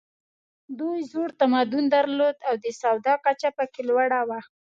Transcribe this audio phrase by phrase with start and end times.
[0.79, 4.39] دوی زوړ تمدن درلود او د سواد کچه پکې لوړه وه.